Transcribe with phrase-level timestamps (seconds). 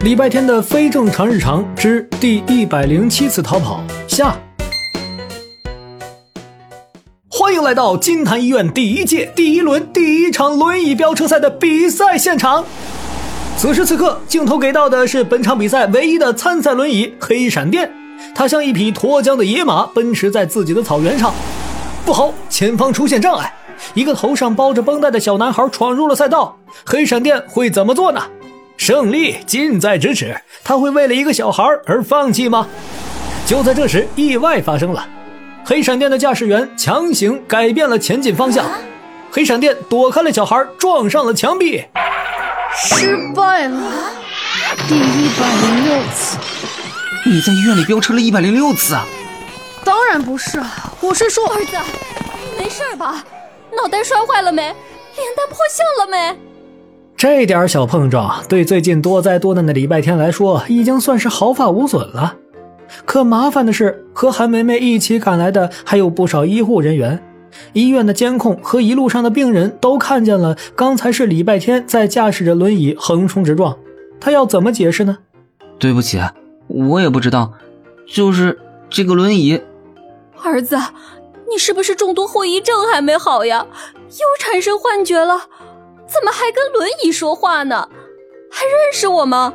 [0.00, 4.32] 礼拜天的非正常日常之第一百零七次逃跑下，
[7.28, 12.64] 欢迎来到金坛医院第一届第一轮第一场轮椅飙车赛的比赛现场。
[13.56, 17.90] 此时此刻，镜头给到的是本场比赛唯一的参赛轮椅黑闪电，
[18.36, 21.34] 它像一匹脱缰的野马奔驰在自己的草原上。
[22.06, 23.52] 不好，前方出现障碍，
[23.94, 26.56] 一个头上包着绷带的小男孩闯入了赛道，
[26.86, 28.22] 黑闪电会怎么做呢？
[28.78, 32.66] 胜利近在咫尺，他会为了一个小孩而放弃吗？
[33.44, 35.06] 就在这时，意外发生了，
[35.64, 38.64] 黑闪电的驾驶员强行改变了前进方向，
[39.32, 41.84] 黑闪电躲开了小孩，撞上了墙壁，
[42.74, 43.80] 失败了，
[44.88, 46.38] 第一百零六次。
[47.26, 49.04] 你在医院里飙车了一百零六次啊？
[49.84, 50.62] 当然不是，
[51.00, 51.76] 我是说，儿子，
[52.56, 53.24] 没事吧？
[53.76, 54.62] 脑袋摔坏了没？
[54.62, 56.38] 脸蛋破相了没？
[57.18, 62.36] 这点小碰撞，对最近多灾多难的礼拜天来说，已经算是毫发无损了。
[63.04, 67.20] 可麻烦的是，和韩梅梅一起赶来的还有不少医护人员。
[67.72, 73.76] 医院的监控和一路上的病人都看见了，刚才是礼拜天在驾驶着轮椅横冲直撞。
[74.20, 75.18] 他要怎么解释呢？
[75.76, 76.20] 对不起，
[76.68, 77.52] 我也不知道，
[78.06, 78.56] 就是
[78.88, 79.60] 这个轮椅。
[80.44, 80.76] 儿子，
[81.50, 83.66] 你是不是中毒后遗症还没好呀？
[83.94, 85.40] 又产生幻觉了？
[86.18, 87.88] 怎么还跟轮椅说话呢？
[88.50, 89.54] 还认识我吗？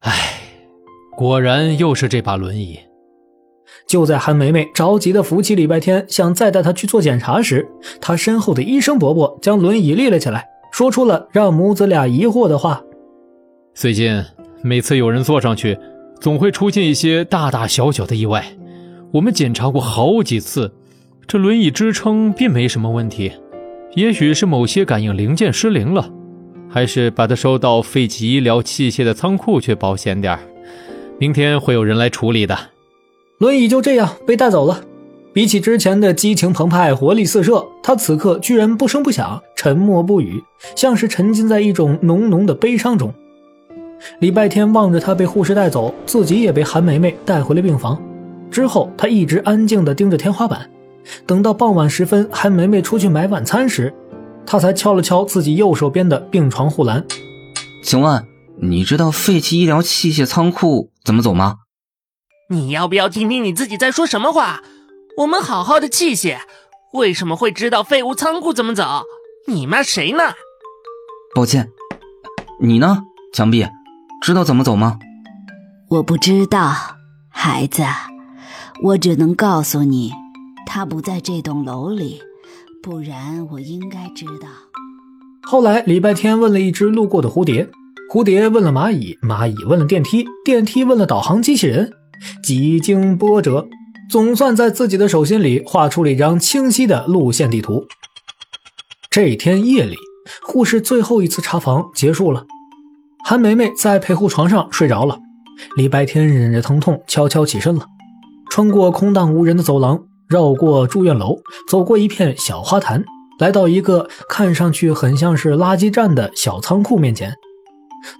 [0.00, 0.40] 唉，
[1.16, 2.78] 果然又是这把轮椅。
[3.88, 7.68] 就在韩梅梅着急的扶起礼拜天，想再带他去做检查时，
[8.00, 12.84] 他身后的医生伯伯将轮椅立了起来，说出了让母子俩疑惑的话
[13.74, 14.24] ：“最近
[14.62, 15.76] 每次有人坐上去，
[16.20, 18.44] 总会出现一些大大小小的意外。
[19.14, 20.72] 我们检查过好几次，
[21.26, 23.32] 这轮椅支撑并没什么问题。”
[23.94, 26.08] 也许是某些感应零件失灵了，
[26.68, 30.38] 还是把它收到废弃医疗器械的仓库去保险点
[31.18, 32.56] 明天会有人来处理的。
[33.38, 34.82] 轮椅就这样被带走了。
[35.32, 40.42] 比起之前的激情澎湃、活力四射，他此刻居然不声不响、沉默不语，
[40.74, 43.14] 像是沉浸在一种浓浓的悲伤中。
[44.18, 48.00] 礼拜天望着他被护士带走，自己也被韩梅梅带回了病房。
[48.50, 50.68] 之后，他一直安静地盯着天花板。
[51.26, 53.94] 等到傍晚时分，还梅梅出去买晚餐时，
[54.46, 57.04] 他才敲了敲自己右手边的病床护栏。
[57.82, 58.26] 请问
[58.60, 61.58] 你知道废弃医疗器械仓库怎么走吗？
[62.48, 64.62] 你要不要听听你自己在说什么话？
[65.18, 66.38] 我们好好的器械，
[66.92, 69.04] 为什么会知道废物仓库怎么走？
[69.46, 70.34] 你骂谁呢？
[71.34, 71.68] 抱歉，
[72.60, 73.02] 你呢？
[73.32, 73.66] 墙壁，
[74.20, 74.98] 知道怎么走吗？
[75.88, 76.72] 我不知道，
[77.28, 77.82] 孩子，
[78.82, 80.12] 我只能告诉你。
[80.72, 82.20] 他不在这栋楼里，
[82.80, 84.46] 不然我应该知道。
[85.42, 87.68] 后来礼拜天问了一只路过的蝴蝶，
[88.08, 91.90] 蝴蝶问了蚂蚁，蚂蚁问了电梯，电梯问了导航机器人。
[92.44, 93.66] 几经波折，
[94.08, 97.84] 总算在自己的手心里画出了一张清晰的路线地图。
[99.10, 99.96] 这天夜里，
[100.40, 102.46] 护士最后一次查房结束了，
[103.24, 105.18] 韩梅梅在陪护床上睡着了。
[105.74, 107.86] 礼拜天忍着疼痛悄悄起身了，
[108.48, 110.04] 穿过空荡无人的走廊。
[110.30, 113.04] 绕过住院楼，走过一片小花坛，
[113.40, 117.34] 来到一个看上去很像是垃圾站的小仓库面前。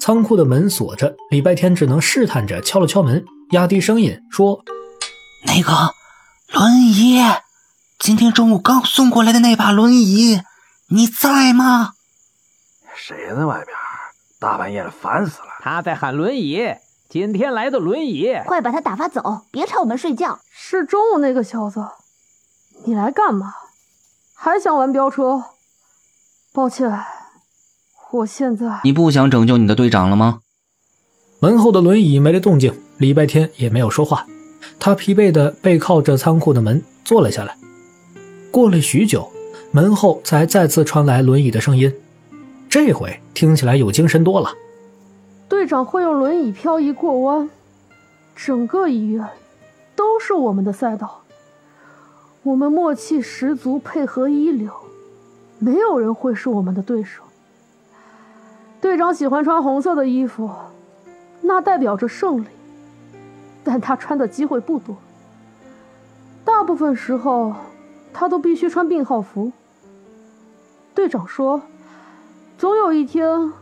[0.00, 4.64] 仓库的门锁着，礼拜天只能试探着敲了敲门，压低声音说
[5.44, 5.70] ：“那个
[6.54, 7.20] 轮椅，
[7.98, 10.40] 今天中午刚送过来的那把轮椅，
[10.88, 11.92] 你在吗？”
[12.96, 13.76] 谁在外边？
[14.40, 15.48] 大半夜的，烦死了！
[15.60, 16.58] 他在喊轮椅。
[17.10, 20.40] 今天来的轮椅，快把他打发走，别吵我们睡觉。
[20.52, 21.82] 是中午那个小子，
[22.84, 23.54] 你来干嘛？
[24.34, 25.42] 还想玩飙车？
[26.52, 26.86] 抱歉，
[28.10, 28.80] 我现在……
[28.84, 30.40] 你不想拯救你的队长了吗？
[31.40, 34.26] 门后的轮椅没了动静，礼拜天也没有说话，
[34.78, 37.56] 他疲惫的背靠着仓库的门坐了下来。
[38.50, 39.32] 过了许久，
[39.70, 41.90] 门后才再次传来轮椅的声音，
[42.68, 44.52] 这回听起来有精神多了。
[45.58, 47.50] 队长会用轮椅漂移过弯，
[48.36, 49.28] 整个医院
[49.96, 51.22] 都是我们的赛道。
[52.44, 54.72] 我们默契十足，配合一流，
[55.58, 57.24] 没有人会是我们的对手。
[58.80, 60.48] 队长喜欢穿红色的衣服，
[61.40, 62.46] 那代表着胜利，
[63.64, 64.96] 但他穿的机会不多。
[66.44, 67.52] 大部分时候，
[68.12, 69.50] 他都必须穿病号服。
[70.94, 71.60] 队长说，
[72.56, 73.52] 总有一天。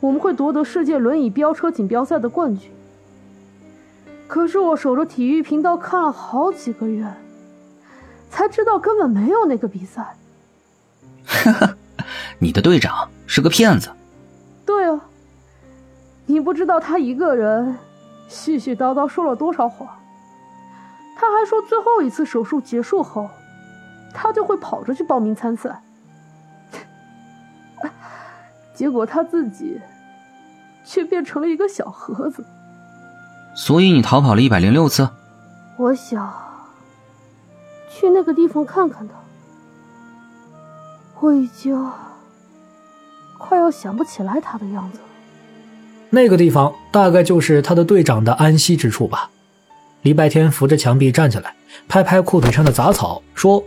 [0.00, 2.70] 我们会夺得世界轮椅飙车锦标赛的冠军。
[4.28, 7.06] 可是我守着体育频道看了好几个月，
[8.30, 10.16] 才知道根本没有那个比赛。
[11.24, 11.74] 哈哈，
[12.38, 13.90] 你的队长是个骗子。
[14.64, 15.00] 对啊，
[16.26, 17.78] 你你不知道他一个人
[18.28, 19.98] 絮絮叨叨说了多少话。
[21.16, 23.30] 他还说最后一次手术结束后，
[24.12, 25.82] 他就会跑着去报名参赛。
[28.76, 29.80] 结果他自己
[30.84, 32.44] 却变成了一个小盒子。
[33.56, 35.08] 所以你逃跑了一百零六次。
[35.78, 36.32] 我想
[37.90, 39.14] 去那个地方看看他。
[41.20, 41.90] 我已经
[43.38, 45.04] 快要想不起来他的样子了。
[46.10, 49.30] 那个地方大概就是他的队长的安息之处吧。
[50.02, 51.54] 礼拜天扶着墙壁站起来，
[51.88, 53.64] 拍拍裤腿上的杂草，说：“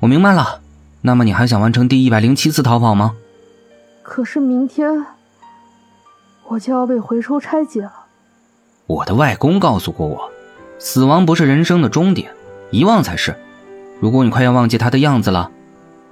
[0.00, 0.60] 我明白了。
[1.00, 3.14] 那么你还想完成第一百零七次逃跑吗？”
[4.08, 5.04] 可是明天
[6.44, 7.92] 我就要被回收拆解了。
[8.86, 10.30] 我的外公告诉过我，
[10.78, 12.32] 死亡不是人生的终点，
[12.70, 13.34] 遗忘才是。
[13.98, 15.50] 如果你快要忘记他的样子了，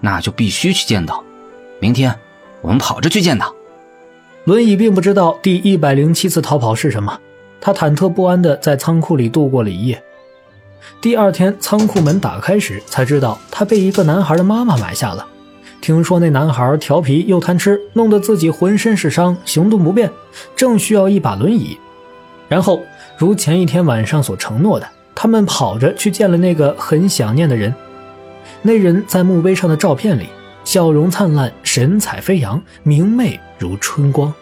[0.01, 1.23] 那就必须去见到。
[1.79, 2.13] 明天
[2.63, 3.51] 我们跑着去见他。
[4.43, 7.21] 轮椅并不知道第一百零七次逃跑是什么。
[7.61, 10.03] 他忐忑不安地在仓库里度过了一夜。
[11.01, 15.25] 第二天，仓库门打开时，才知道他被一个男孩的妈妈买下了。
[15.85, 20.11] 听说那男孩调皮又贪吃，弄得自己浑身是伤，行动不便，
[20.57, 21.77] 正需要一把轮椅。
[22.49, 22.81] 然后，
[23.19, 27.75] 如前一天晚上所承诺的，他们跑着去见了那个很想念的人。
[28.63, 30.29] 那人在墓碑上的照片里，
[30.65, 34.33] 笑容灿烂，神采飞扬，明媚如春光。